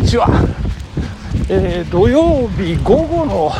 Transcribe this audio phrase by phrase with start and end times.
[0.00, 0.26] にちは、
[1.48, 3.52] えー、土曜日午後の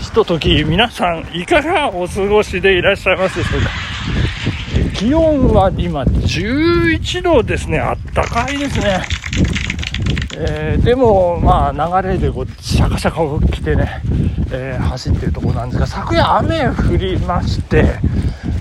[0.00, 3.68] ひととき皆さんいかがお過ごしでいらっしゃいますでしょうか？
[4.94, 7.80] 気温は今11度ですね。
[7.80, 9.00] あったかいですね、
[10.36, 14.00] えー、でもまあ流れでこうシャカシャカを着てね、
[14.52, 17.96] えー、走ってるところなんですが昨夜雨降りまして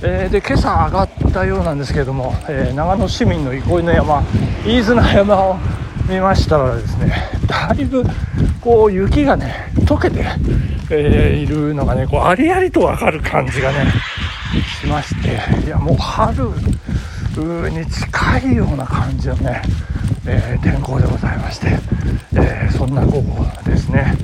[0.04, 4.24] えー、で今朝上がったようなんですけれども、えー、長野市民の憩いの山
[4.64, 5.58] 飯綱山を
[6.08, 7.14] 見ましたらですね
[7.48, 8.04] だいぶ
[8.62, 10.26] こう雪がね溶けて、
[10.90, 13.92] えー、いるのがねこうありありと分かる感じがね
[14.82, 16.50] しましていやもう春
[17.70, 19.62] に近いような感じのね、
[20.26, 21.68] えー、天候でございまして、
[22.34, 24.18] えー、そんな午後ですね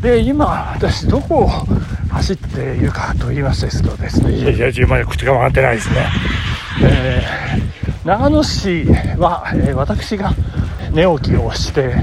[0.00, 1.48] で今私どこを
[2.10, 6.08] 走っているかと言いますとですね、いやいや、自分まで口が回ってないですね。
[6.82, 8.84] えー、長野市
[9.16, 10.34] は、えー、私が
[10.92, 11.94] 寝起きをして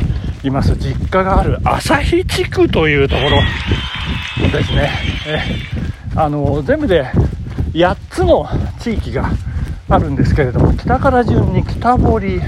[0.44, 0.76] います。
[0.76, 4.90] 実家がある旭地区というところですね。
[5.28, 5.40] え、
[6.16, 7.06] あの、全部で
[7.74, 8.48] 8つの
[8.80, 9.30] 地域が
[9.90, 12.42] あるんですけれども、北から順に北堀、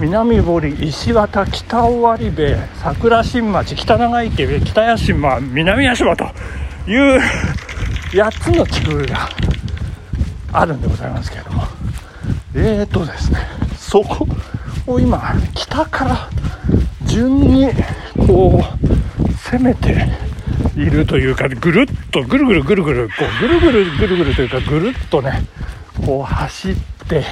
[0.00, 6.24] 南堀、石渡、北尾張部、桜新町、北長池、北屋島、南屋島と、
[6.86, 7.20] いう
[8.12, 9.28] 8つの地区が
[10.52, 11.62] あるんでございますけれども。
[12.54, 13.38] えーとですね。
[13.76, 14.26] そこ
[14.92, 16.30] を今北から
[17.06, 17.68] 順に
[18.26, 20.08] こう攻めて
[20.76, 25.42] いるというかぐるっとぐるぐるぐるぐるこうぐるぐるぐるぐるというかぐるっとね
[26.06, 26.74] こう走っ
[27.08, 27.24] て、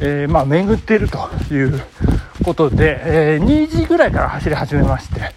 [0.00, 1.80] えー、まあ巡っているという
[2.44, 3.00] ことで、
[3.34, 5.32] えー、2時ぐらいから走り始めまして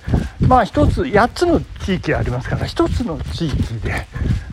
[0.48, 4.08] まあ1つ8つの地域ありますから1つの地域で、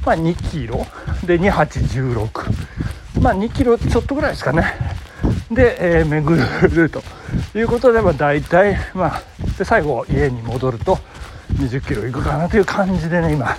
[0.04, 0.86] まあ、2キロ
[1.26, 4.89] で2816まあ2キロちょっとぐらいですかね。
[5.50, 6.40] で、えー、巡
[6.74, 7.02] ると
[7.54, 9.22] いうことで、まあ、大体、まあ、
[9.58, 10.98] で最後家に戻ると
[11.54, 13.56] 20キロ行くかなという感じでね今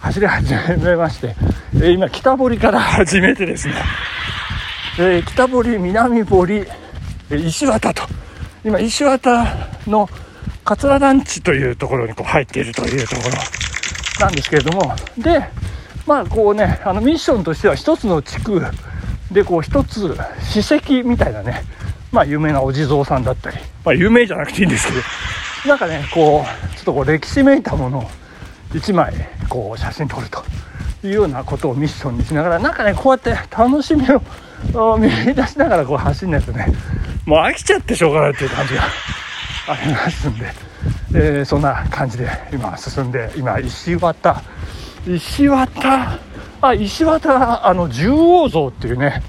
[0.00, 1.34] 走り始めまして、
[1.74, 3.74] えー、今北堀から始めてですね、
[4.98, 6.64] えー、北堀南堀
[7.30, 8.02] 石渡と
[8.64, 9.46] 今石渡
[9.86, 10.08] の
[10.64, 13.68] 桂団地というところにこう入っているというところ。
[14.18, 15.48] なんですけれども、で、
[16.06, 18.60] まあこうね、あのミッションとしては一つの地区
[19.32, 21.62] でこう一つ史跡みたいなね、
[22.12, 25.00] まあ有名なお地蔵さんだったり、まあ有名じゃなくていいんですけど、
[25.68, 28.04] なんかね、こう、ちょっとこう歴史めいたものを
[28.72, 29.12] 1枚
[29.48, 30.42] こう写真撮ると。
[31.04, 34.02] いうようなことをミッションにしながら、なんかね、こうやって楽しみ
[34.74, 36.66] を見出しながらこう走んないとね、
[37.24, 38.82] もう飽きちゃってしょうがないっていう感じが。
[39.68, 40.46] ありますんで、
[41.14, 44.42] えー、そんな感じで今進んで今石渡
[45.06, 46.18] 石渡
[46.60, 49.22] あ石渡あの十王像っていうね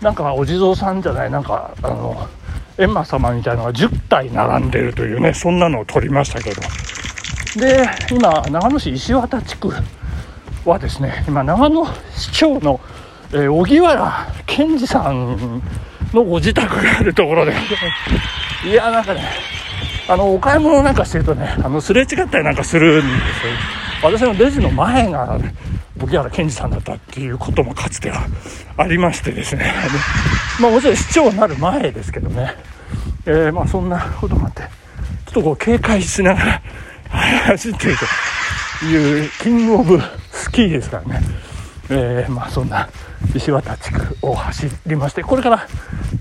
[0.00, 2.28] なんかお地蔵さんじゃないなんかあの
[2.76, 6.60] 閻魔様みたいなのが10体並んでるというねそんなのを撮りましたけど
[7.56, 9.72] で今長野市石渡地区
[10.64, 12.80] はですね今長野市長の、
[13.32, 15.62] えー、荻原健二さん
[16.12, 17.54] のご自宅があるところで
[18.66, 19.22] いやなんかね
[20.08, 23.52] あの、お買い物なんかしてるとね、あの、すれ違ったりなんかするんですよ。
[24.02, 25.38] 私のレジの前が、
[25.98, 28.26] 荻原健二さんだったっていうこともかつては
[28.76, 29.72] ありましてですね。
[30.60, 32.54] まあもちろん市長になる前ですけどね。
[33.24, 34.68] えー、まあそんなこともあって、ちょ
[35.30, 36.62] っとこう警戒しながら
[37.48, 37.96] 走っている
[38.80, 40.00] という、キングオブ
[40.32, 41.22] スキーですからね。
[41.88, 42.88] えー、まあそんな
[43.34, 45.66] 石渡地区を走りまして、これから、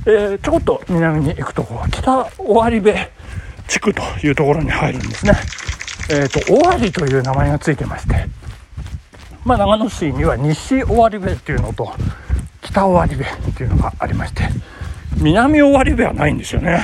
[0.06, 2.94] え、ちょこっと南に行くとこ北尾張部
[3.68, 5.34] 地区というところに入るんですね。
[6.10, 8.28] えっ、ー、と、尾張という名前がついてまして、
[9.44, 11.92] まあ、長野市には西尾張部っていうのと、
[12.62, 14.44] 北尾張部っていうのがありまして、
[15.18, 16.80] 南尾張部はないんですよね。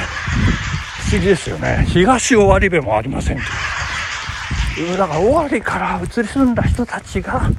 [1.10, 1.86] 不思議ですよね。
[1.90, 7.50] 東尾張部もありませんだから尾張から移り住んだ人たちが、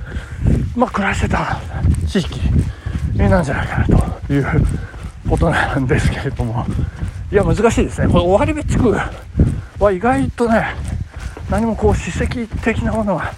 [0.74, 1.60] まあ、暮らしてた
[2.08, 2.40] 地域
[3.16, 3.86] なんじゃないかな
[4.26, 4.46] という
[5.28, 6.66] ことなんですけれども、
[7.30, 8.08] いや、難しいですね。
[8.08, 8.97] これ、尾張部地区
[9.78, 10.74] は意外とね、
[11.53, 13.34] 何もこう、史跡的なものが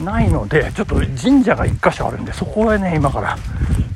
[0.00, 3.36] ないので、ちょっと神社が1箇所あるんで、そこへね、今から、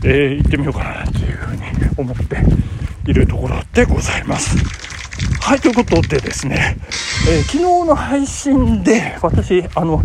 [0.03, 1.62] えー、行ってみようかなというふうに
[1.97, 2.43] 思って
[3.09, 4.56] いるところでございます。
[5.41, 6.77] はい、ということでですね、
[7.29, 10.03] えー、昨日の配信で、私、あの、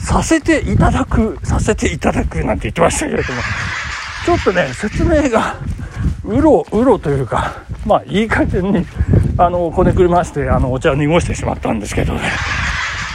[0.00, 3.40] させていただく、させていただくなんて言ってましたけれども、
[4.26, 5.54] ちょっとね、説明が、
[6.24, 8.84] うろうろというか、まあ、いい加減に、
[9.38, 12.20] あの、こねくり回して、あの、お茶を濁してしまったんですけどね。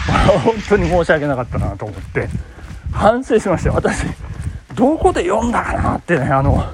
[0.43, 2.29] 本当に申し訳なかったなと思って、
[2.91, 4.05] 反省しました私、
[4.75, 6.65] どこで読んだかなってね、あの、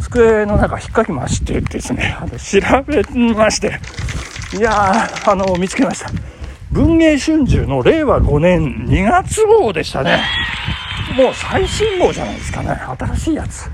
[0.00, 3.80] 机の中引っかき回してですね、あの調べまして、
[4.56, 6.10] いやー、あの、見つけました。
[6.70, 10.20] 文藝春秋の令和5年2月号でしたね。
[11.16, 12.68] もう最新号じゃないですかね。
[12.98, 13.68] 新しいやつ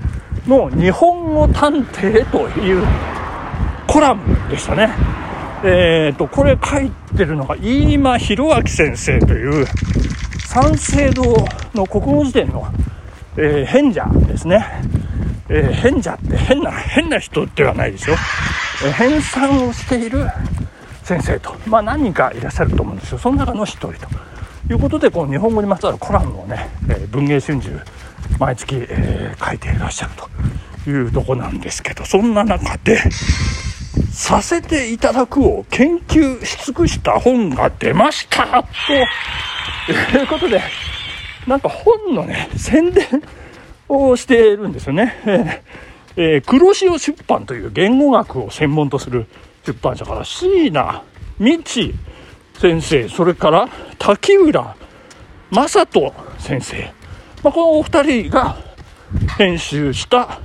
[0.47, 2.83] の日本語探偵という
[3.85, 4.89] コラムでしたね。
[5.63, 9.65] え、ー、と、これ書いてるのが飯間博明先生という
[10.45, 11.23] 三省堂
[11.73, 12.67] の国語辞典の、
[13.37, 14.65] えー、変者ですね。
[15.49, 18.15] えー、変者って変な、変な人ではないですよ。
[18.85, 20.27] えー、編纂をしている
[21.03, 23.17] 先生と、まあ何人かいらっしゃると思うんですよ。
[23.17, 24.07] その中の一人と
[24.69, 27.69] いうことで、この日本語にまつわるコラムをね、えー、文藝春秋、
[28.39, 30.11] 毎月、えー、書いていらっしゃる
[30.83, 33.01] というとこなんですけど、そんな中で、
[34.17, 38.65] させていただくを研究し尽くした本が出ました
[40.11, 40.59] ということで、
[41.45, 43.05] なんか本のね、宣伝
[43.87, 45.21] をしているんですよね。
[45.27, 45.59] えー
[46.15, 49.27] えー、黒潮出版という言語学を専門とする
[49.67, 51.03] 出版社から椎名
[51.39, 51.63] 道
[52.59, 53.69] 先生、それから
[53.99, 54.75] 滝浦
[55.51, 56.91] 正人先生、
[57.43, 58.57] まあ、このお二人が
[59.37, 60.39] 編集した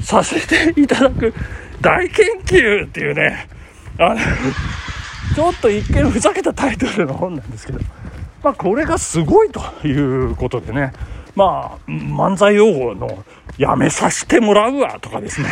[0.00, 1.32] させていただく
[1.80, 3.48] 大研究っていうね、
[3.98, 4.20] あの、
[5.34, 7.80] ちょっと一見ふざけたタイトルの本なんですけど、
[8.42, 10.92] まあこれがすごいということでね、
[11.34, 13.24] まあ漫才用語の
[13.58, 15.48] やめさせてもらうわとかですね、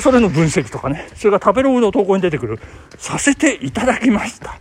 [0.00, 2.60] それの分析とかね、それが食べログの投稿に出てくる、
[2.98, 4.58] させていただきました、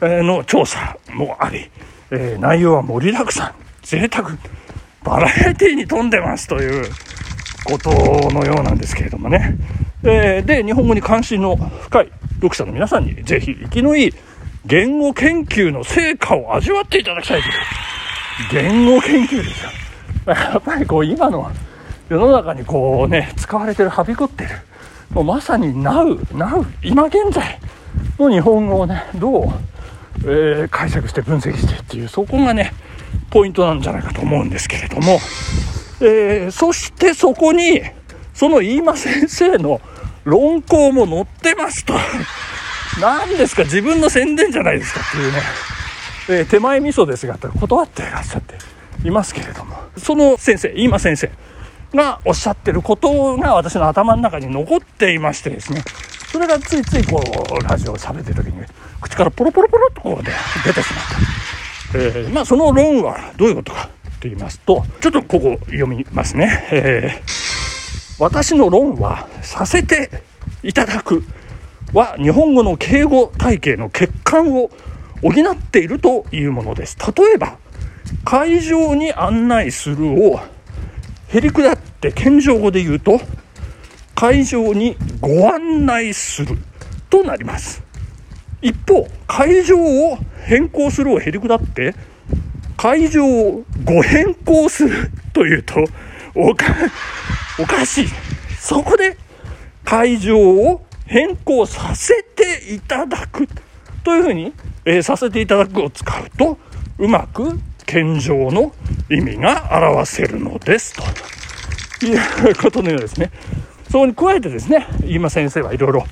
[0.00, 1.70] の調査もあり、
[2.10, 4.36] え、内容は盛りだくさん、贅沢、
[5.02, 6.90] バラエティに富んでますという
[7.64, 7.90] こと
[8.30, 9.56] のようなんですけれどもね。
[10.04, 14.14] えー、で、日本語に関心の深い読者の皆さんに、ぜひ生きのいい
[14.66, 17.54] 言語研究の成果を味わっていただきたいという。
[18.50, 19.70] 言語研究ですよ。
[20.26, 21.50] やっぱりこう、今の
[22.08, 24.50] 世の中にこうね、使われてる、はびこってる。
[25.10, 27.58] もうまさに Now、Now、今現在
[28.18, 29.44] の日本語をね、どう、
[30.24, 32.72] えー、解釈して分析してっていう、そこがね、
[33.30, 35.18] ポイントなんじゃないかと思うんですけれども、
[36.02, 37.82] えー、そしてそこに、
[38.34, 39.80] その飯間先生の
[40.24, 41.94] 論考も載ってますと。
[43.00, 45.42] 何ですか、自分の宣伝じゃないですかっていうね、
[46.28, 48.56] えー、手前味噌ですが、断っていらっしゃって
[49.04, 51.30] いますけれども、その先生、飯間先生
[51.94, 55.82] がおっしゃってることが私の頭の中に残っていましてですね、
[56.30, 57.22] それがついついこ
[57.60, 58.64] う、ラジオを喋ってる時に、
[59.00, 61.42] 口からポロポロポロっとこう、出てしまった。
[61.94, 63.88] えー、まあその論はどういうことか。
[64.22, 66.68] と言いますと、ちょっとここ読みますね。
[66.70, 70.22] えー、私の論はさせて
[70.62, 71.24] いただく
[71.92, 74.70] は日本語の敬語体系の欠陥を
[75.22, 76.96] 補っているというものです。
[76.98, 77.58] 例えば、
[78.24, 80.40] 会場に案内するを
[81.28, 83.20] へりくだって謙譲語で言うと、
[84.14, 86.56] 会場にご案内する
[87.10, 87.82] となります。
[88.60, 91.96] 一方、会場を変更するをへりくだって、
[92.82, 95.84] 会場をご変更するというと、
[96.34, 96.66] おか、
[97.56, 98.08] おかしい。
[98.58, 99.16] そこで
[99.84, 103.46] 会場を変更させていただく
[104.02, 104.52] というふうに、
[104.84, 106.58] えー、させていただくを使うと、
[106.98, 107.56] うまく
[107.86, 108.74] 謙譲の
[109.08, 110.92] 意味が表せるのです
[112.00, 113.30] ということのようですね。
[113.92, 116.04] そこに加えてですね、今先生はいろいろ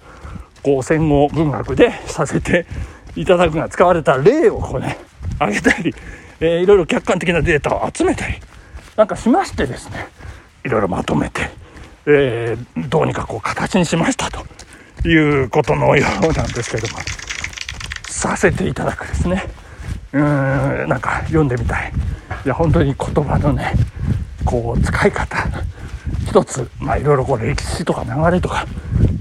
[0.62, 2.64] こう戦後文学でさせて
[3.16, 4.98] いただくが使われた例をこうね、
[5.40, 5.92] 挙げたり、
[6.40, 8.34] えー、いろいろ客観的なデータを集めたり
[8.96, 10.08] なんかしましてですね
[10.64, 11.50] いろいろまとめて、
[12.06, 14.44] えー、どうにかこう形にしましたと
[15.08, 16.98] いうことのようなんですけども
[18.08, 19.44] させていただくですね。
[20.12, 21.92] うーんなんか読んでみたい。
[22.44, 23.72] いや本当に言葉のね
[24.44, 25.36] こう使い方
[26.26, 28.66] 一つまあいろいろこう歴史とか流れとか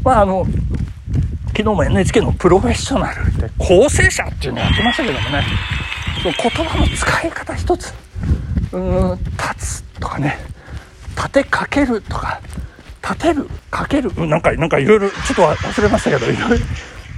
[0.04, 0.46] まああの
[1.48, 5.44] 昨日も NHK のプロフェッショナルで構成者っていうのやってましたけどもね。
[6.24, 7.94] 言葉の使い方一つ。
[8.72, 10.38] うん立つとかね。
[11.16, 12.40] 立てかけるとか。
[13.02, 14.14] 立てるかける。
[14.28, 16.66] なんかなんかいろいろちょっと忘れましたけどいろいろ、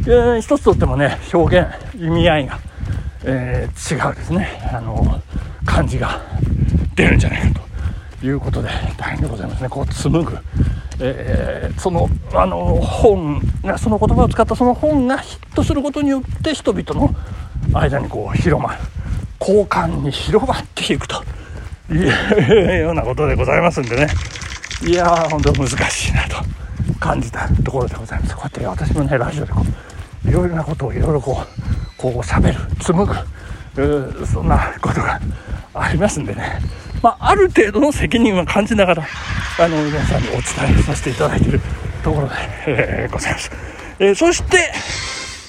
[0.07, 2.59] えー、一つとってもね表現意味合いが、
[3.25, 4.69] えー、違うですね。
[4.73, 5.21] あの
[5.65, 6.21] 感じが
[6.95, 7.61] 出るんじゃないか
[8.19, 9.69] ということで大変でございますね。
[9.69, 10.37] こう紡ぐ、
[10.99, 17.13] えー、そのあの本がその言葉を使ったその本がヒットすることによって人々の
[17.73, 18.79] 間にこう広まる。
[19.39, 21.23] 交換に広がっていくと。
[21.89, 24.07] いうようなことでございますんでね。
[24.83, 26.37] いやー本当難しいなと
[26.99, 28.35] 感じたところでございます。
[28.35, 29.61] こうやって私もねラジオでこ
[30.25, 33.11] ういろいろなことをいろいろこうこう喋る紡
[33.75, 35.19] ぐそんなことが
[35.73, 36.61] ありますんでね。
[37.01, 39.07] まあ、ある程度の責任は感じながら
[39.59, 40.41] あの皆さんにお伝
[40.79, 41.59] えさせていただいている
[42.03, 42.35] ところで、
[42.67, 43.51] えー、ございます、
[43.97, 44.71] えー、そして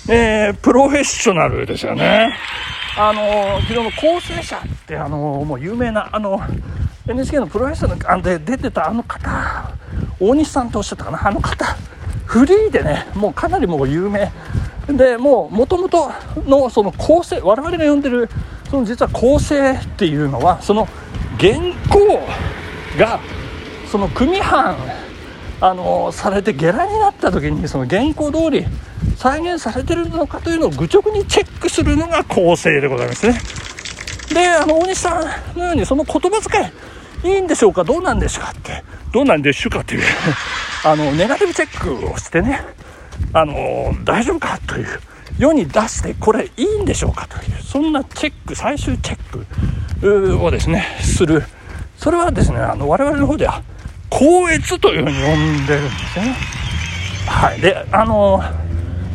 [0.09, 2.35] えー、プロフェッショナルですよね。
[2.97, 5.17] あの昨日の構成者ってあの
[5.47, 6.41] もう有名なあの
[7.09, 9.73] NHK のプロフェッショナルで出てたあの方
[10.21, 11.65] 大西さんとおっしゃったかなあの方
[12.27, 14.31] フリーでねもうかなりもう有名
[14.89, 16.13] でもう元々
[16.47, 18.29] のその構成我々が呼んでる
[18.69, 20.87] その実は構成っていうのはその
[21.39, 21.57] 原
[21.91, 22.27] 稿
[22.99, 23.21] が
[23.91, 24.77] その組版
[25.63, 28.67] あのされてゲラになった時にその原稿通り
[29.17, 33.41] 再現されてるのかというのを愚直にチェックするのが構成でございますね。
[34.35, 35.21] であの大西さ
[35.55, 37.85] んのようにその言葉遣いいいんでしょうか？
[37.85, 38.83] どうなんでしょうかって。
[39.13, 40.03] どうなんでしょうかっていう。
[40.85, 42.61] あのネガティブチェックをしてね。
[43.33, 45.01] あの大丈夫かという
[45.39, 51.45] 世に出してこれいいんでしょうかというそんなチェック最終チェックをですねする。
[51.97, 53.63] それはですねあの我々の方では
[54.13, 56.37] 高越というふうに呼んでるんですよね。
[57.27, 57.61] はい。
[57.61, 58.43] であの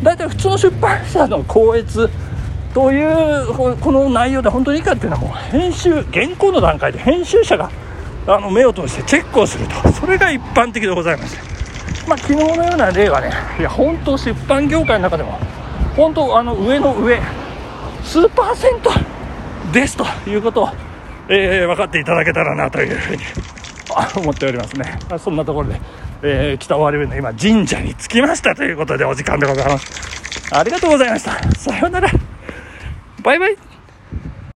[0.01, 2.09] 大体普通の出版社の高越
[2.73, 7.69] というこの内容で本当にいいかっていうのはもう編集原稿の段階で編集者が
[8.25, 9.91] あの目を通してチェックをすると。
[9.93, 11.37] それが一般的でございます。
[12.07, 15.37] まあ、昨日のような例はねいや本当出版業界の中でも
[15.95, 17.19] 本当あの上の上
[18.03, 18.91] 数パーセント
[19.73, 20.69] ですということを、
[21.27, 23.23] えー、分かっていただけたらなというふうに
[24.15, 25.81] 思っておりますね、そんなところで、
[26.21, 30.47] えー、北尾割の今神社に着きましたということでお時間でございます。
[30.51, 31.31] ありがとうございました。
[31.57, 32.09] さようなら。
[33.23, 33.66] バイバイ。